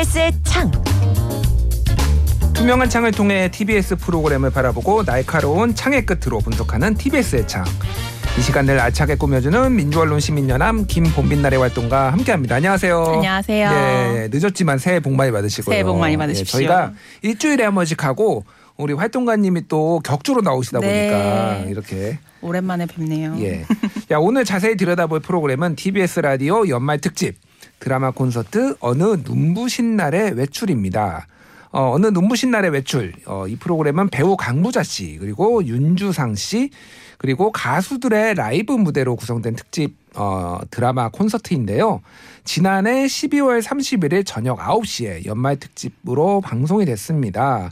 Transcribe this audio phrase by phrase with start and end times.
[0.00, 0.70] TBS의 창.
[2.54, 7.66] 투명한 창을 통해 TBS 프로그램을 바라보고 날카로운 창의 끝으로 분석하는 TBS의 창.
[8.38, 12.56] 이 시간을 알차게 꾸며주는 민주언론 시민연합 김봄빛날의 활동과 함께합니다.
[12.56, 13.04] 안녕하세요.
[13.16, 13.70] 안녕하세요.
[13.70, 15.70] 네, 늦었지만 새해 복 많이 받으시고요.
[15.70, 16.60] 새해 복 많이 받으십시오.
[16.60, 18.44] 네, 저희가 일주일에 한 번씩 하고
[18.78, 21.10] 우리 활동가님이 또 격주로 나오시다 네.
[21.10, 23.36] 보니까 이렇게 오랜만에 뵙네요.
[23.40, 23.66] 예.
[24.10, 27.36] 야, 오늘 자세히 들여다볼 프로그램은 TBS 라디오 연말 특집
[27.80, 31.26] 드라마 콘서트 어느 눈부신 날의 외출입니다.
[31.72, 33.12] 어, 어느 눈부신 날의 외출.
[33.26, 36.70] 어, 이 프로그램은 배우 강부자 씨 그리고 윤주상 씨
[37.18, 42.00] 그리고 가수들의 라이브 무대로 구성된 특집 어, 드라마 콘서트인데요.
[42.44, 47.70] 지난해 12월 31일 저녁 9시에 연말 특집으로 방송이 됐습니다.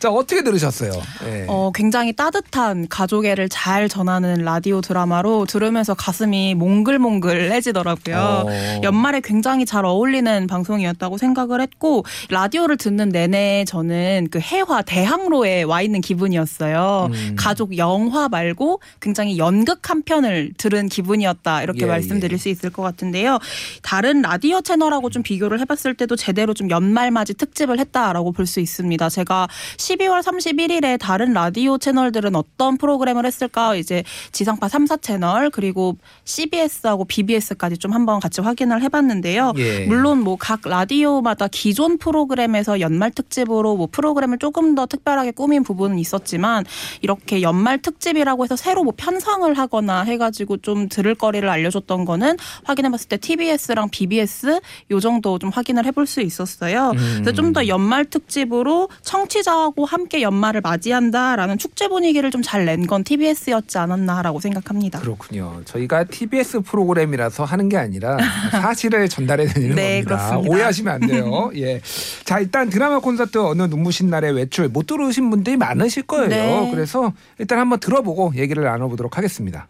[0.00, 0.92] 자, 어떻게 들으셨어요?
[1.26, 1.44] 예.
[1.46, 8.16] 어, 굉장히 따뜻한 가족애를 잘 전하는 라디오 드라마로 들으면서 가슴이 몽글몽글해지더라고요.
[8.16, 8.80] 어.
[8.82, 15.82] 연말에 굉장히 잘 어울리는 방송이었다고 생각을 했고 라디오를 듣는 내내 저는 그 해화 대학로에 와
[15.82, 17.10] 있는 기분이었어요.
[17.12, 17.36] 음.
[17.38, 22.36] 가족 영화 말고 굉장히 연극 한 편을 들은 기분이었다 이렇게 예, 말씀드릴 예.
[22.36, 23.38] 수 있을 것 같은데요.
[23.82, 29.08] 다른 라디오 채널하고 좀 비교를 해봤을 때도 제대로 좀 연말맞이 특집을 했다라고 볼 수 있습니다.
[29.10, 29.46] 제가
[29.76, 37.78] 12월 31일에 다른 라디오 채널들은 어떤 프로그램을 했을까 이제 지상파 3사 채널 그리고 CBS하고 BBS까지
[37.78, 39.52] 좀 한번 같이 확인을 해봤는데요.
[39.58, 39.86] 예.
[39.86, 45.98] 물론 뭐 각 라디오마다 기존 프로그램에서 연말 특집으로 뭐 프로그램을 조금 더 특별하게 꾸민 부분은
[45.98, 46.64] 있었지만
[47.02, 52.36] 이렇게 연말 특집이라고 해서 새로 뭐 편성을 하거나 해가지고 좀 들을 거리를 알 려줬던 거는
[52.64, 56.92] 확인해봤을 때 TBS랑 BBS 요 정도 좀 확인을 해볼 수 있었어요.
[56.96, 63.02] 그래서 좀 더 연말 특집으로 청취자하고 함께 연말을 맞이한다라는 축제 분위기를 좀 잘 낸 건
[63.04, 65.00] TBS였지 않았나라고 생각합니다.
[65.00, 65.60] 그렇군요.
[65.64, 68.16] 저희가 TBS 프로그램이라서 하는 게 아니라
[68.52, 70.16] 사실을 전달해 드리는 네, 겁니다.
[70.28, 70.50] 그렇습니다.
[70.54, 71.50] 오해하시면 안 돼요.
[71.56, 71.80] 예.
[72.24, 76.28] 자, 일단 드라마 콘서트 어느 눈부신 날의 외출 못 들으신 분들이 많으실 거예요.
[76.28, 76.70] 네.
[76.70, 79.66] 그래서 일단 한번 들어보고 얘기를 나눠보도록 하겠습니다.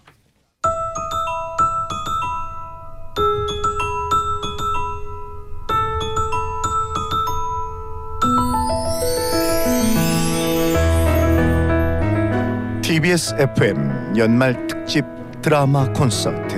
[12.90, 15.04] TBS FM 연말 특집
[15.42, 16.56] 드라마 콘서트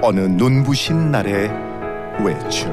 [0.00, 1.50] 어느 눈부신 날의
[2.24, 2.72] 외출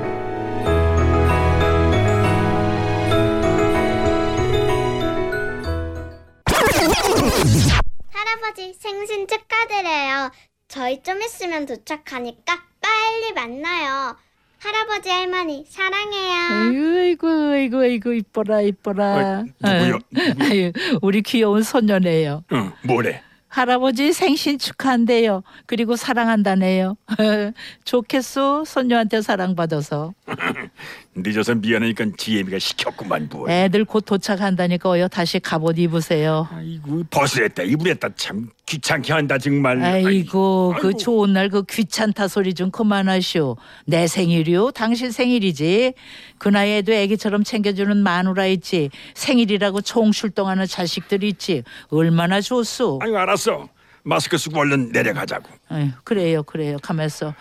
[8.10, 10.32] 할아버지 생신 축하드려요.
[10.70, 14.16] 저희 좀 있으면 도착하니까 빨리 만나요.
[14.62, 17.00] 할아버지 할머니 사랑해요.
[17.00, 19.40] 아이고 아이고 아이고 이뻐라 이뻐라.
[19.40, 19.96] 어, 누구요?
[19.96, 20.00] 어,
[20.40, 22.44] 아유, 우리 귀여운 손녀네요.
[22.54, 23.24] 응, 뭐래?
[23.48, 25.44] 할아버지 생신 축하한대요.
[25.66, 26.96] 그리고 사랑한다네요.
[27.84, 30.14] 좋겠소 손녀한테 사랑받아서.
[31.14, 33.50] 늦어서 미안하니까 지혜미가 시켰구만 뭐.
[33.50, 35.10] 애들 곧 도착한다니까요.
[35.10, 36.48] 다시 갑옷 입으세요.
[36.52, 39.82] 아이고 벗으랬다 이불했다 참 귀찮게 한다 정말.
[39.84, 40.98] 아이고 그 아이고.
[40.98, 43.58] 좋은 날 그 귀찮다 소리 좀 그만하시오.
[43.86, 44.72] 내 생일이요?
[44.72, 45.94] 당신 생일이지.
[46.38, 48.90] 그 나이에도 애기처럼 챙겨주는 마누라 있지.
[49.14, 51.64] 생일이라고 총출동하는 자식들 있지.
[51.90, 53.00] 얼마나 좋소.
[53.02, 53.68] 아이고 알았어.
[54.04, 55.48] 마스크 쓰고 얼른 내려가자고.
[55.70, 56.78] 아유, 그래요, 그래요.
[56.82, 57.36] 가만있어.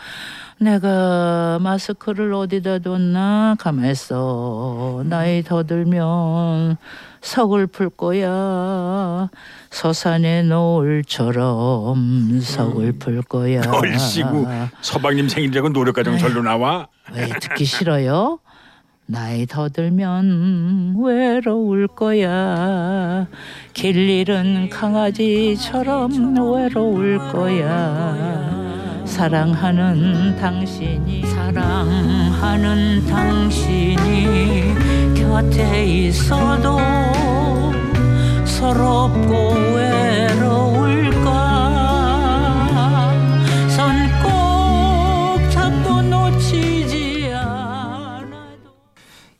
[0.61, 3.57] 내가 마스크를 어디다 뒀나?
[3.59, 5.03] 가만있어.
[5.07, 6.77] 나이 더 들면
[7.23, 9.31] 서글플 거야.
[9.71, 13.63] 서산의 노을처럼 서글플 거야.
[13.73, 14.47] 얼씨구
[14.83, 16.89] 서방님 생일이라고 노력가정 절로 나와.
[17.15, 18.39] 왜 듣기 싫어요?
[19.07, 23.27] 나이 더 들면 외로울 거야.
[23.73, 28.50] 길 잃은 강아지처럼 외로울 거야.
[29.11, 34.75] 사랑하는 당신이 사랑하는 당신이
[35.15, 36.79] 곁에 있어도
[38.47, 41.27] 서럽고 외로울까?
[43.69, 43.91] 손
[44.23, 48.71] 꼭 잡고 놓치지 않아도.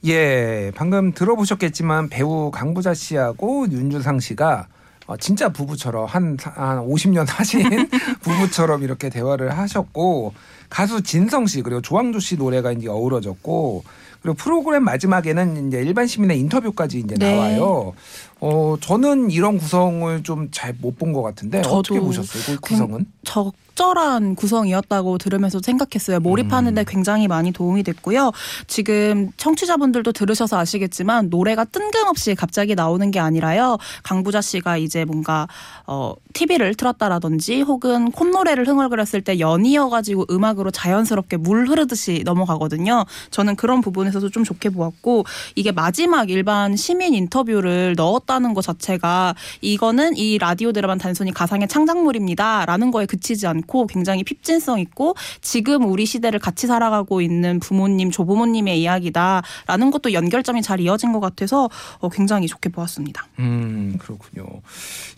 [0.07, 4.67] 예, 방금 들어보셨겠지만 배우 강부자 씨하고 윤주상 씨가
[5.11, 7.89] 어, 진짜 부부처럼 한, 사- 한 50년 하신
[8.23, 10.35] 부부처럼 이렇게 대화를 하셨고
[10.69, 13.83] 가수 진성 씨 그리고 조항조 씨 노래가 이제 어우러졌고
[14.23, 17.35] 그리고 프로그램 마지막에는 이제 일반 시민의 인터뷰까지 이제 네.
[17.35, 17.95] 나와요.
[18.43, 22.57] 어 저는 이런 구성을 좀 잘 못 본 것 같은데 어떻게 보셨어요?
[22.57, 23.05] 그 구성은?
[23.25, 26.21] 적절한 구성이었다고 들으면서 생각했어요.
[26.21, 26.85] 몰입하는데 음.
[26.89, 28.33] 굉장히 많이 도움이 됐고요.
[28.67, 33.77] 지금 청취자분들도 들으셔서 아시겠지만 노래가 뜬금없이 갑자기 나오는 게 아니라요.
[34.03, 35.47] 강부자 씨가 이제 뭔가
[35.87, 43.05] 어 TV를 틀었다라든지 혹은 콧노래를 흥얼거렸을 때 연이어 가지고 음악을 이야기식으로 자연스럽게 물 흐르듯이 넘어가거든요.
[43.31, 45.25] 저는 그런 부분 에서도 좀 좋게 보았고
[45.55, 52.91] 이게 마지막 일반 시민 인터뷰를 넣었다는 것 자체가 이거는 이 라디오 드라마는 단순히 가상의 창작물입니다라는
[52.91, 59.91] 거에 그치지 않고 굉장히 핍진성 있고 지금 우리 시대를 같이 살아가고 있는 부모님, 조부모님의 이야기다라는
[59.91, 63.27] 것도 연결점이 잘 이어진 것 같아서 어, 굉장히 좋게 보았습니다.
[63.39, 64.47] 음, 그렇군요.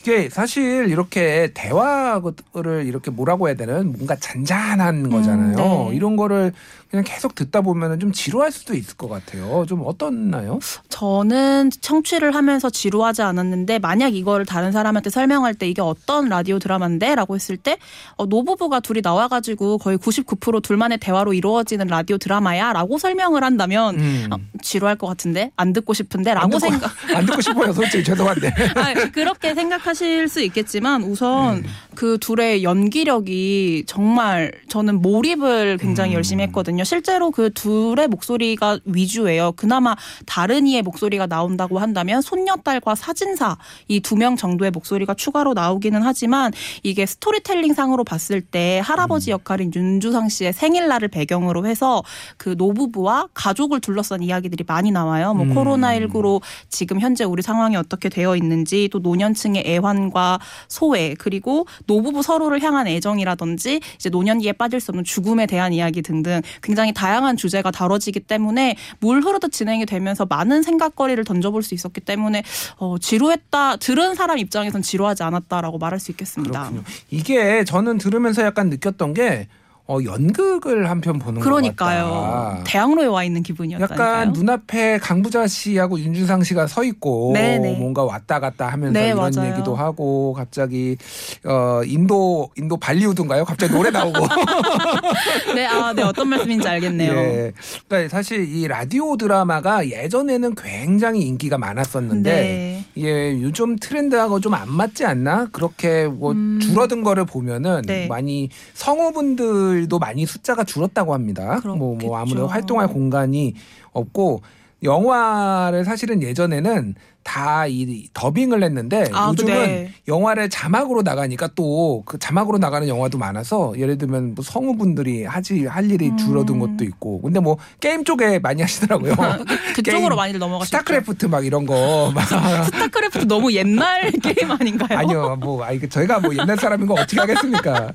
[0.01, 5.57] 이게 사실 이렇게 대화를 이렇게 뭐라고 해야 되는 뭔가 잔잔한 거잖아요.
[5.57, 5.97] 네.
[5.97, 6.53] 이런 거를
[6.93, 9.65] 그냥 계속 듣다 보면은 좀 지루할 수도 있을 것 같아요.
[9.67, 10.59] 좀 어떻나요?
[10.91, 17.15] 저는 청취를 하면서 지루하지 않았는데 만약 이거를 다른 사람한테 설명할 때 이게 어떤 라디오 드라마인데?
[17.15, 17.79] 라고 했을 때
[18.17, 24.29] 어, 노부부가 둘이 나와가지고 거의 99% 둘만의 대화로 이루어지는 라디오 드라마야 라고 설명을 한다면 음.
[24.31, 27.73] 어, 지루할 것 같은데 안 듣고 싶은데 안 라고 듣고, 생각 안 듣고 싶어요.
[27.73, 28.49] 솔직히 죄송한데.
[28.77, 31.69] 아, 그렇게 생각하실 수 있겠지만 우선 네.
[31.95, 36.17] 그 둘의 연기력이 정말 저는 몰입을 굉장히 음.
[36.17, 36.82] 열심히 했거든요.
[36.85, 39.53] 실제로 그 둘의 목소리가 위주예요.
[39.53, 39.95] 그나마
[40.27, 43.57] 다른 이의 목소리가 나온다고 한다면 손녀딸과 사진사
[43.89, 46.53] 이 두 명 정도의 목소리가 추가로 나오기는 하지만
[46.83, 49.33] 이게 스토리텔링 상으로 봤을 때 할아버지 음.
[49.33, 52.03] 역할인 윤주상 씨의 생일날을 배경으로 해서
[52.37, 55.35] 그 노부부와 가족을 둘러싼 이야기들이 많이 나와요.
[55.35, 55.55] 뭐 음.
[55.55, 60.39] 코로나19로 지금 현재 우리 상황이 어떻게 되어 있는지 또 노년층의 애환과
[60.69, 66.43] 소외 그리고 노부부 서로를 향한 애정이라든지 이제 노년기에 빠질 수 없는 죽음에 대한 이야기 등등
[66.73, 72.43] 굉장히 다양한 주제가 다뤄지기 때문에 물 흐르듯 진행이 되면서 많은 생각거리를 던져볼 수 있었기 때문에
[72.79, 76.61] 어, 지루했다 들은 사람 입장에선 지루하지 않았다라고 말할 수 있겠습니다.
[76.61, 76.83] 그렇군요.
[77.11, 79.49] 이게 저는 들으면서 약간 느꼈던 게
[79.89, 82.05] 어, 연극을 한 편 보는 것 그러니까요.
[82.11, 82.61] 같다.
[82.65, 84.09] 대학로에 와 있는 기분이었다니까요.
[84.09, 87.79] 약간 눈앞에 강부자 씨하고 윤준상 씨가 서 있고 네네.
[87.79, 89.51] 뭔가 왔다 갔다 하면서 네, 이런 맞아요.
[89.53, 90.97] 얘기도 하고 갑자기
[91.45, 93.45] 어 인도 인도 발리우드인가요?
[93.45, 94.19] 갑자기 노래 나오고
[95.57, 97.13] 네, 아, 네 어떤 말씀인지 알겠네요.
[97.13, 97.53] 예.
[97.89, 102.85] 그러니까 사실 이 라디오 드라마가 예전에는 굉장히 인기가 많았었는데 네.
[102.95, 105.49] 이게 요즘 트렌드하고 좀 안 맞지 않나?
[105.51, 107.83] 그렇게 뭐 줄어든 거를 보면은 음.
[107.87, 108.07] 네.
[108.07, 111.61] 많이 성우분들도 많이 숫자가 줄었다고 합니다.
[111.65, 112.17] 뭐, 뭐.
[112.17, 113.55] 아무래도 활동할 공간이
[113.93, 114.43] 없고
[114.83, 119.93] 영화를 사실은 예전에는 다 이 더빙을 했는데 아, 요즘은 네.
[120.09, 125.91] 영화를 자막으로 나가니까 또 그 자막으로 나가는 영화도 많아서 예를 들면 뭐 성우분들이 하지 할
[125.91, 126.17] 일이 음.
[126.17, 129.15] 줄어든 것도 있고 근데 뭐 게임 쪽에 많이 하시더라고요.
[129.75, 130.67] 그 쪽으로 게임, 많이들 넘어가셨죠.
[130.77, 132.25] 스타크래프트 막 이런 거 막.
[132.65, 134.99] 스타크래프트 너무 옛날 게임 아닌가요?
[134.99, 137.93] 아니요, 뭐, 아니, 그 저희가 뭐 옛날 사람인 거 어떻게 하겠습니까?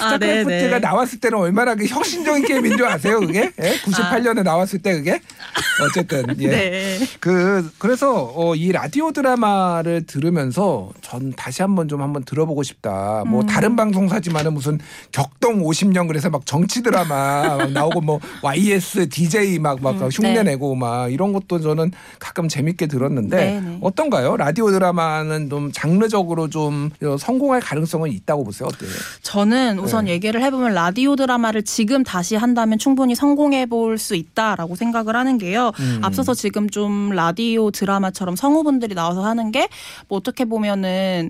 [0.00, 0.78] 아, 스타크래프트가 네네.
[0.80, 3.52] 나왔을 때는 얼마나 그 혁신적인 게임인 줄 아세요, 그게?
[3.60, 3.76] 예?
[3.84, 5.20] 98년에 나왔을 때 그게?
[5.82, 6.48] 어쨌든, 예.
[6.48, 6.98] 네.
[7.20, 13.22] 그, 그래서, 어, 이 라디오 드라마를 들으면서 전 다시 한번 좀 한번 들어보고 싶다.
[13.26, 13.46] 뭐, 음.
[13.46, 14.78] 다른 방송사지만은 무슨
[15.12, 20.36] 격동 50년 그래서 막 정치 드라마 막 나오고 뭐, YS, DJ 막, 막 음, 흉내
[20.36, 20.42] 네.
[20.44, 23.78] 내고 막 이런 것도 저는 가끔 재밌게 들었는데 네네.
[23.82, 24.38] 어떤가요?
[24.38, 26.88] 라디오 드라마는 좀 장르적으로 좀
[27.18, 28.66] 성공할 가능성은 있다고 보세요.
[28.72, 28.90] 어때요?
[29.20, 30.12] 저는 우선 네.
[30.12, 35.70] 얘기를 해보면 라디오 드라마를 지금 다시 한다면 충분히 성공해 볼 수 있다라고 생각을 하는 게요.
[35.78, 36.00] 음.
[36.02, 39.68] 앞서서 지금 좀 라디오 드라마처럼 성우분들이 나와서 하는 게
[40.08, 41.28] 뭐 어떻게 보면은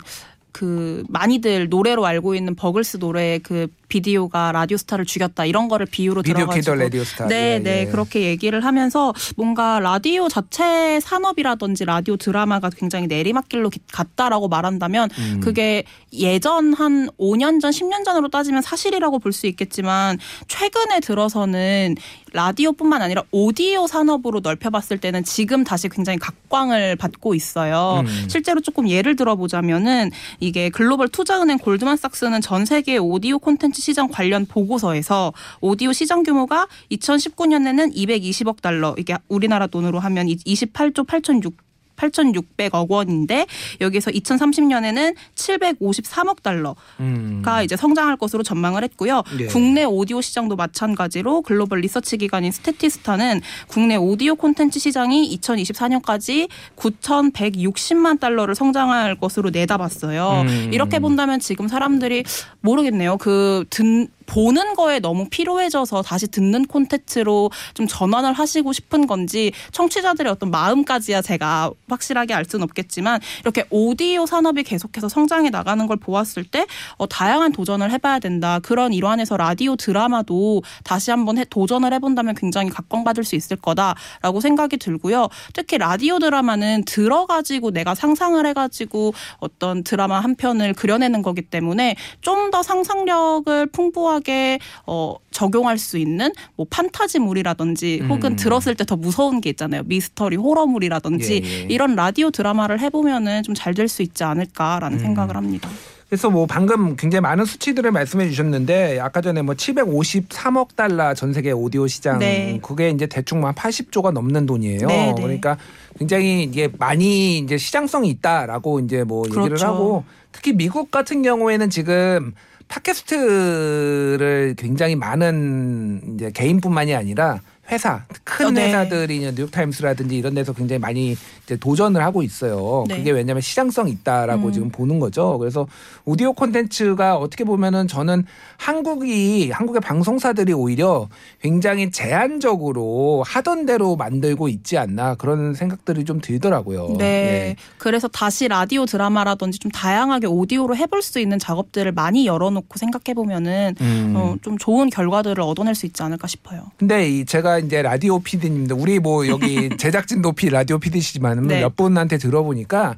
[0.53, 6.47] 그 많이들 노래로 알고 있는 버글스 노래의 그 비디오가 라디오스타를 죽였다 이런 거를 비유로 비디오
[6.47, 7.27] 들어가지고 killed the radio star.
[7.29, 7.85] 네, 예, 네 예.
[7.87, 15.41] 그렇게 얘기를 하면서 뭔가 라디오 자체 산업이라든지 라디오 드라마가 굉장히 내리막길로 기- 갔다라고 말한다면 음.
[15.43, 21.97] 그게 예전 한 5년 전, 10년 전으로 따지면 사실이라고 볼 수 있겠지만 최근에 들어서는
[22.33, 28.03] 라디오뿐만 아니라 오디오 산업으로 넓혀봤을 때는 지금 다시 굉장히 각광을 받고 있어요.
[28.07, 28.27] 음.
[28.29, 30.11] 실제로 조금 예를 들어보자면은
[30.41, 37.95] 이게 글로벌 투자은행 골드만삭스는 전 세계 오디오 콘텐츠 시장 관련 보고서에서 오디오 시장 규모가 2019년에는
[37.95, 41.64] 220억 달러 이게 우리나라 돈으로 하면 28조 8,600
[41.97, 43.47] 8,600억 원인데
[43.81, 47.43] 여기서 2030년에는 753억 달러가 음.
[47.65, 49.23] 이제 성장할 것으로 전망을 했고요.
[49.41, 49.47] 예.
[49.47, 58.55] 국내 오디오 시장도 마찬가지로 글로벌 리서치 기관인 스태티스타는 국내 오디오 콘텐츠 시장이 2024년까지 9,160만 달러를
[58.55, 60.45] 성장할 것으로 내다봤어요.
[60.47, 60.71] 음.
[60.73, 62.25] 이렇게 본다면 지금 사람들이
[62.61, 63.17] 모르겠네요.
[63.19, 70.31] 그 듣, 보는 거에 너무 피로해져서 다시 듣는 콘텐츠로 좀 전환을 하시고 싶은 건지 청취자들의
[70.31, 76.45] 어떤 마음까지야 제가 확실하게 알 수는 없겠지만 이렇게 오디오 산업이 계속해서 성장해 나가는 걸 보았을
[76.45, 76.67] 때
[76.97, 78.61] 어, 다양한 도전을 해봐야 된다.
[78.61, 84.77] 그런 일환에서 라디오 드라마도 다시 한번 해, 도전을 해본다면 굉장히 각광받을 수 있을 거다라고 생각이
[84.77, 85.29] 들고요.
[85.53, 92.45] 특히 라디오 드라마는 들어가지고 내가 상상을 해가지고 어떤 드라마 한 편을 그려내는 거기 때문에 좀
[92.55, 98.37] 더 상상력을 풍부하 게 소소하게 어 적용할 수 있는 뭐 판타지물이라든지 혹은 음.
[98.37, 99.83] 들었을 때 더 무서운 게 있잖아요.
[99.87, 101.67] 미스터리 호러물이라든지 예, 예.
[101.71, 105.03] 이런 라디오 드라마를 해보면은 좀 잘 될 수 있지 않을까라는 음.
[105.03, 105.71] 생각을 합니다.
[106.09, 111.51] 그래서 뭐 방금 굉장히 많은 수치들을 말씀해 주셨는데 아까 전에 뭐 753억 달러 전 세계
[111.51, 112.59] 오디오 시장 네.
[112.63, 114.87] 그게 이제 대충 뭐 한 80조가 넘는 돈이에요.
[114.87, 115.15] 네, 네.
[115.23, 115.57] 그러니까
[115.99, 119.67] 굉장히 이게 많이 이제 시장성이 있다라고 이제 뭐 얘기를 그렇죠.
[119.67, 122.33] 하고 특히 미국 같은 경우에는 지금
[122.69, 127.41] 팟캐스트를 굉장히 많은 이제 개인뿐만이 아니라
[127.71, 128.69] 회사 큰 어, 네.
[128.69, 132.85] 회사들이 뉴욕타임스라든지 이런 데서 굉장히 많이 이제 도전을 하고 있어요.
[132.89, 132.97] 네.
[132.97, 134.53] 그게 왜냐하면 시장성이 있다라고 음.
[134.53, 135.39] 지금 보는 거죠.
[135.39, 135.67] 그래서
[136.05, 138.25] 오디오 콘텐츠가 어떻게 보면은 저는
[138.57, 141.09] 한국이 한국의 방송사들이 오히려
[141.43, 146.97] 굉장히 제한적으로 하던 대로 만들고 있지 않나 그런 생각들이 좀 들더라고요.
[146.99, 147.05] 네.
[147.05, 147.57] 예.
[147.77, 153.75] 그래서 다시 라디오 드라마라든지 좀 다양하게 오디오로 해볼 수 있는 작업들을 많이 열어놓고 생각해 보면은
[153.81, 154.15] 음.
[154.17, 156.71] 어, 좀 좋은 결과들을 얻어낼 수 있지 않을까 싶어요.
[156.79, 161.61] 근데 이 제가 이제 라디오 PD님들 우리 뭐 여기 제작진 높이 라디오 PD시지만 네.
[161.61, 162.97] 몇 분한테 들어보니까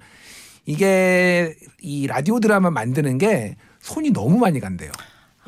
[0.67, 4.91] 이게 이 라디오 드라마 만드는 게 손이 너무 많이 간대요.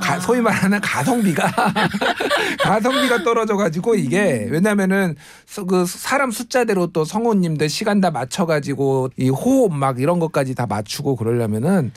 [0.00, 0.20] 가, 아.
[0.20, 1.50] 소위 말하는 가성비가
[2.62, 9.10] 가성비가 떨어져 가지고 이게 왜냐면은 서- 그 사람 숫자대로 또 성우님들 시간 다 맞춰 가지고
[9.16, 11.90] 이 호흡 막 이런 것까지 다 맞추고 그러려면은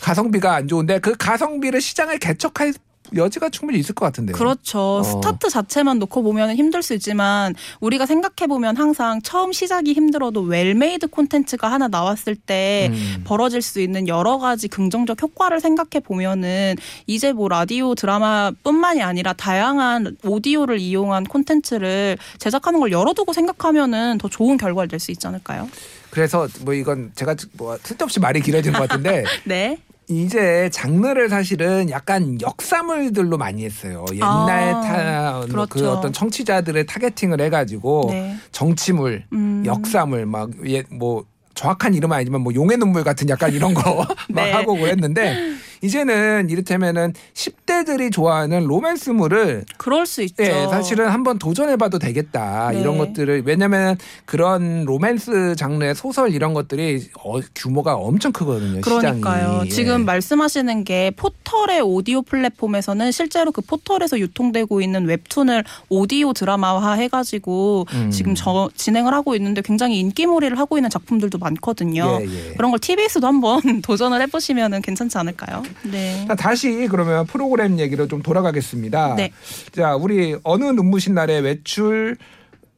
[0.00, 2.72] 가성비가 안 좋은데 그 가성비를 시장에 개척할
[3.14, 4.36] 여지가 충분히 있을 것 같은데요.
[4.36, 4.98] 그렇죠.
[4.98, 5.02] 어.
[5.02, 11.08] 스타트 자체만 놓고 보면 힘들 수 있지만 우리가 생각해 보면 항상 처음 시작이 힘들어도 well-made
[11.08, 13.22] 콘텐츠가 하나 나왔을 때 음.
[13.24, 16.76] 벌어질 수 있는 여러 가지 긍정적 효과를 생각해 보면은
[17.06, 24.56] 이제 뭐 라디오 드라마뿐만이 아니라 다양한 오디오를 이용한 콘텐츠를 제작하는 걸 열어두고 생각하면은 더 좋은
[24.56, 25.68] 결과를 낼 수 있지 않을까요?
[26.10, 29.78] 그래서 뭐 이건 제가 뭐 쓸데없이 말이 길어지는 것 같은데 네.
[30.12, 34.04] 이제 장르를 사실은 약간 역사물들로 많이 했어요.
[34.12, 35.90] 옛날 아, 타, 그 그렇죠.
[35.92, 38.36] 어떤 청취자들을 targeting을 해가지고 네.
[38.52, 39.62] 정치물, 음.
[39.64, 44.52] 역사물 막 뭐 정확한 이름은 아니지만 뭐 용의 눈물 같은 약간 이런 거 막 네.
[44.52, 45.36] 하고 그랬는데
[45.82, 50.42] 이제는 이를테면은 10대들이 좋아하는 로맨스물을 그럴 수 있죠.
[50.44, 52.80] 예, 사실은 한번 도전해봐도 되겠다 네.
[52.80, 58.80] 이런 것들을 왜냐면 그런 로맨스 장르의 소설 이런 것들이 어, 규모가 엄청 크거든요.
[58.80, 59.44] 그러니까요.
[59.44, 59.66] 시장이.
[59.66, 59.68] 예.
[59.70, 67.86] 지금 말씀하시는 게 포털의 오디오 플랫폼에서는 실제로 그 포털에서 유통되고 있는 웹툰을 오디오 드라마화 해가지고
[67.92, 68.10] 음.
[68.10, 72.20] 지금 저 진행을 하고 있는데 굉장히 인기몰이를 하고 있는 작품들도 많거든요.
[72.20, 72.54] 예, 예.
[72.54, 75.62] 그런 걸 TBS도 한번 도전을 해보시면 괜찮지 않을까요?
[75.82, 76.24] 네.
[76.28, 79.14] 자, 다시 그러면 프로그램 얘기로 좀 돌아가겠습니다.
[79.16, 79.32] 네.
[79.72, 82.16] 자, 우리 어느 눈부신 날의 외출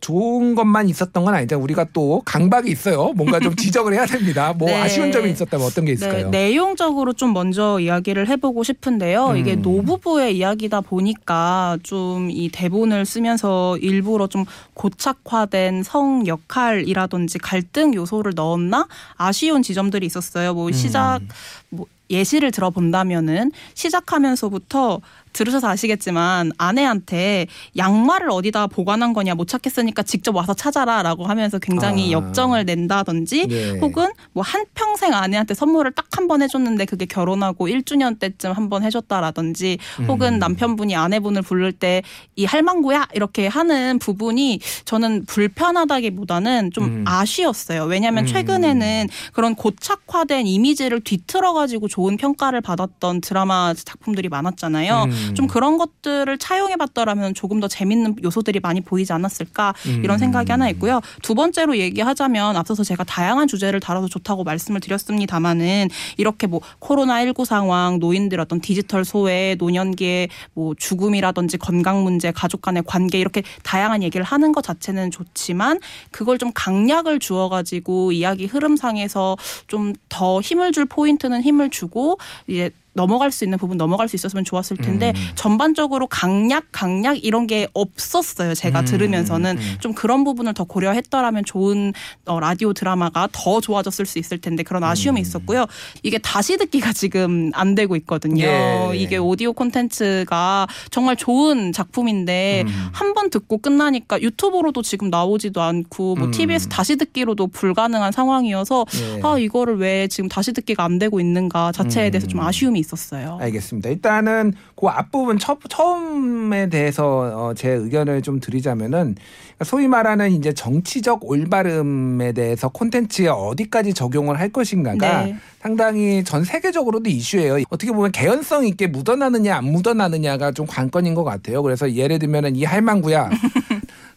[0.01, 1.59] 좋은 것만 있었던 건 아니죠.
[1.59, 3.15] 우리가 또 강박이 있어요.
[3.15, 4.53] 뭔가 좀 지적을 해야 됩니다.
[4.53, 4.75] 뭐 네.
[4.75, 6.29] 아쉬운 점이 있었다면 어떤 게 있을까요?
[6.29, 9.35] 네, 내용적으로 좀 먼저 이야기를 해보고 싶은데요.
[9.37, 9.63] 이게 음.
[9.63, 18.87] 노부부의 이야기다 보니까 좀 이 대본을 쓰면서 일부러 좀 고착화된 성 역할이라든지 갈등 요소를 넣었나
[19.17, 20.53] 아쉬운 지점들이 있었어요.
[20.53, 21.29] 뭐 시작 음.
[21.71, 25.01] 뭐 예시를 들어본다면은 시작하면서부터
[25.35, 32.13] 들으셔서 아시겠지만 아내한테 양말을 어디다 보관한 거냐 못 찾겠으니까 직접 와서 찾아라라고 하면서 굉장히 아.
[32.19, 33.79] 역정을 낸다든지 네.
[33.81, 38.69] 혹은 뭐 한 평생 아내한테 선물을 딱 한 번 해줬는데 그게 결혼하고 1주년 때쯤 한
[38.71, 40.39] 번 해줬다라든지 혹은 음.
[40.39, 42.03] 남편분이 아내분을 부를 때
[42.37, 47.05] 이 할망구야 이렇게 하는 부분이 저는 불편하다기보다는 좀 음.
[47.07, 47.85] 아쉬웠어요.
[47.85, 48.27] 왜냐하면 음.
[48.27, 55.05] 최근에는 그런 고착화된 이미지를 뒤틀어 가지고 좋은 평가를 받았던 드라마 작품들이 많았잖아요.
[55.05, 55.24] 음.
[55.35, 60.19] 좀 그런 것들을 차용해 봤더라면 조금 더 재밌는 요소들이 많이 보이지 않았을까 이런 음.
[60.19, 61.01] 생각이 하나 있고요.
[61.23, 67.45] 두 번째로 얘기하자면 앞서서 제가 다양한 주제를 다뤄서 좋다고 말씀을 드렸습니다마는 이렇게 뭐 코로나 19
[67.45, 74.03] 상황, 노인들 어떤 디지털 소외, 노년기의 뭐 죽음이라든지 건강 문제, 가족 간의 관계 이렇게 다양한
[74.03, 80.73] 얘기를 하는 것 자체는 좋지만 그걸 좀 강약을 주어 가지고 이야기 흐름상에서 좀 더 힘을
[80.73, 85.29] 줄 포인트는 힘을 주고 이제 넘어갈 수 있는 부분 넘어갈 수 있었으면 좋았을 텐데 음.
[85.35, 89.77] 전반적으로 강약 강약 이런 게 없었어요 제가 음, 들으면서는 음.
[89.81, 91.93] 좀 그런 부분을 더 고려했더라면 좋은
[92.27, 95.23] 어, 라디오 드라마가 더 좋아졌을 수 있을 텐데 그런 아쉬움이 음.
[95.23, 95.67] 있었고요
[96.03, 98.93] 이게 다시 듣기가 지금 안 되고 있거든요 예.
[98.95, 102.89] 이게 오디오 콘텐츠가 정말 좋은 작품인데 음.
[102.93, 106.31] 한번 듣고 끝나니까 유튜브로도 지금 나오지도 않고 뭐 음.
[106.31, 108.87] TBS 다시 듣기로도 불가능한 상황이어서
[109.17, 109.21] 예.
[109.25, 112.47] 아 이거를 왜 지금 다시 듣기가 안 되고 있는가 자체에 대해서 좀 음.
[112.47, 113.39] 아쉬움이 있었어요.
[113.41, 113.91] 알겠습니다.
[113.91, 119.17] 일단은 그 앞부분 첫, 처음에 대해서 어, 제 의견을 좀 드리자면은
[119.65, 125.37] 소위 말하는 이제 정치적 올바름에 대해서 콘텐츠에 어디까지 적용을 할 것인가가 네.
[125.61, 127.59] 상당히 전 세계적으로도 이슈예요.
[127.71, 131.63] 어떻게 보면 개연성 있게 묻어나느냐 안 묻어나느냐가 좀 관건인 것 같아요.
[131.63, 133.31] 그래서 예를 들면은 이 할망구야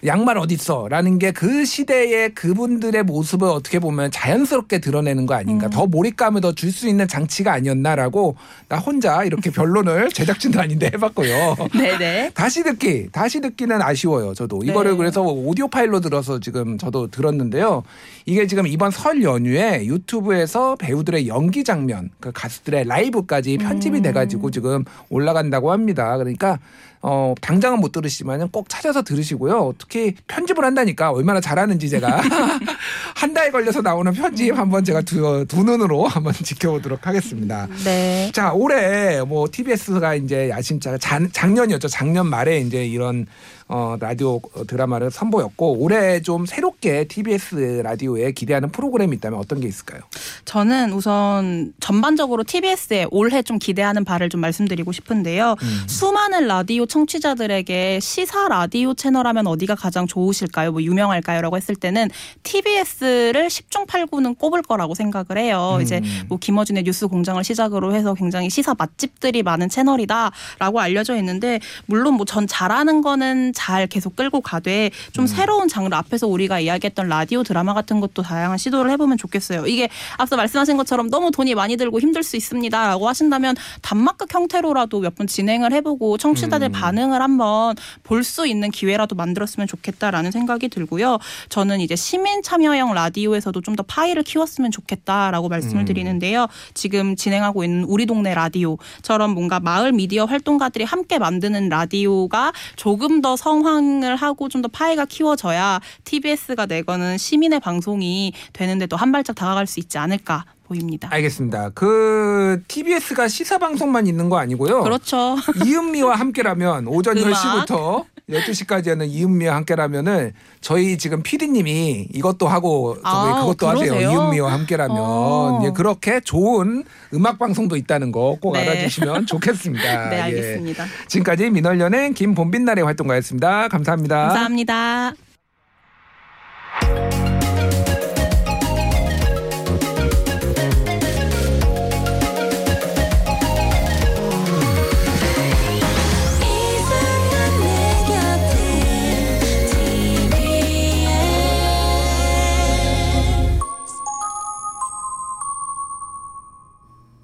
[0.06, 0.88] 양말 어딨어?
[0.89, 5.70] 라는 게 그 시대의 그분들의 모습을 어떻게 보면 자연스럽게 드러내는 거 아닌가.
[5.70, 8.36] 더 몰입감을 더 줄 수 있는 장치가 아니었나라고
[8.70, 11.56] 나 혼자 이렇게 변론을 제작진도 아닌데 해봤고요.
[11.77, 12.32] 네네.
[12.34, 14.34] 다시 듣기, 다시 듣기는 아쉬워요.
[14.34, 14.98] 저도 이거를 네.
[14.98, 17.84] 그래서 오디오 파일로 들어서 지금 저도 들었는데요.
[18.29, 24.03] 이게 지금 이번 설 연휴에 유튜브에서 배우들의 연기 장면, 그 가수들의 라이브까지 편집이 음.
[24.03, 26.17] 돼가지고 지금 올라간다고 합니다.
[26.17, 26.60] 그러니까
[27.01, 29.75] 어 당장은 못 들으시면 꼭 찾아서 들으시고요.
[29.77, 32.19] 특히 편집을 한다니까 얼마나 잘하는지 제가
[33.15, 37.67] 한 달 걸려서 나오는 편집 한번 제가 두, 두 눈으로 한번 지켜보도록 하겠습니다.
[37.86, 38.31] 네.
[38.34, 41.88] 자 올해 뭐 TBS가 이제 야심차가 작, 작년이었죠.
[41.88, 43.27] 작년 말에 이제 이런
[43.69, 50.01] 어 라디오 드라마를 선보였고 올해 좀 새롭게 TBS 라디오에 기대하는 프로그램이 있다면 어떤 게 있을까요?
[50.45, 55.55] 저는 우선 전반적으로 TBS에 올해 좀 기대하는 바를 좀 말씀드리고 싶은데요.
[55.62, 55.83] 음.
[55.88, 60.71] 수많은 라디오 청취자들에게 시사 라디오 채널하면 어디가 가장 좋으실까요?
[60.71, 62.09] 뭐 유명할까요?라고 했을 때는
[62.43, 65.75] TBS를 10중 8구는 꼽을 거라고 생각을 해요.
[65.77, 65.81] 음.
[65.81, 72.13] 이제 뭐 김어준의 뉴스 공장을 시작으로 해서 굉장히 시사 맛집들이 많은 채널이다라고 알려져 있는데 물론
[72.13, 75.28] 뭐 전 잘하는 거는 잘 계속 끌고 가되 좀 음.
[75.28, 79.66] 새로운 장르 앞에서 우리가 이야기했던 라디오 드라마 같은 것도 다양한 시도를 해보면 좋겠어요.
[79.66, 85.16] 이게 앞서 말씀하신 것처럼 너무 돈이 많이 들고 힘들 수 있습니다라고 하신다면 단막극 형태로라도 몇
[85.18, 86.72] 번 진행을 해보고 청취자들 음.
[86.72, 91.18] 반응을 한번 볼 수 있는 기회라도 만들었으면 좋겠다라는 생각이 들고요.
[91.50, 95.86] 저는 이제 시민 참여형 라디오에서도 좀 더 파이를 키웠으면 좋겠다라고 말씀을 음.
[95.86, 96.48] 드리는데요.
[96.74, 103.36] 지금 진행하고 있는 우리 동네 라디오처럼 뭔가 마을 미디어 활동가들이 함께 만드는 라디오가 조금 더
[103.51, 109.68] 성황을 하고 좀 더 파이가 키워져야 TBS가 내거는 시민의 방송이 되는데 또 한 발짝 다가갈
[109.68, 111.08] 수 있지 않을까 보입니다.
[111.12, 111.70] 알겠습니다.
[111.75, 114.82] 그 TBS가 시사 방송만 있는 거 아니고요.
[114.82, 115.38] 그렇죠.
[115.63, 117.68] 이은미와 함께라면 오전 음악.
[117.68, 123.93] 10시부터 12시까지는 이은미와 함께라면은 저희 지금 피디님이 이것도 하고 저기 아, 그것도 그러세요?
[123.93, 124.12] 하세요.
[124.12, 125.62] 이은미와 함께라면 어.
[125.65, 128.67] 예, 그렇게 좋은 음악 방송도 있다는 거 꼭 네.
[128.67, 130.10] 알아주시면 좋겠습니다.
[130.10, 130.21] 네, 예.
[130.21, 130.84] 알겠습니다.
[130.84, 130.88] 예.
[131.08, 133.69] 지금까지 민월연행 김봄빛날의 활동가였습니다.
[133.69, 134.28] 감사합니다.
[134.28, 135.13] 감사합니다.